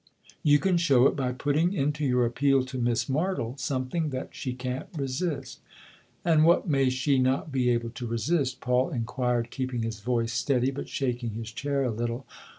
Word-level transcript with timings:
You 0.41 0.57
can 0.57 0.77
show 0.77 1.05
it 1.05 1.15
by 1.15 1.31
putting 1.31 1.73
into 1.73 2.03
your 2.03 2.25
appeal 2.25 2.65
to 2.65 2.79
Miss 2.79 3.05
Martle 3.05 3.59
something 3.59 4.09
that 4.09 4.33
she 4.33 4.51
can't 4.53 4.87
resist."" 4.97 5.59
And 6.25 6.43
what 6.43 6.67
may 6.67 6.89
she 6.89 7.19
not 7.19 7.51
be 7.51 7.69
able 7.69 7.91
to 7.91 8.07
resist?" 8.07 8.61
Paul 8.61 8.89
inquired, 8.89 9.51
keeping 9.51 9.83
his 9.83 9.99
voice 9.99 10.33
steady, 10.33 10.71
but 10.71 10.89
shaking 10.89 11.35
his 11.35 11.51
chair 11.51 11.83
a 11.83 11.91
little. 11.91 12.25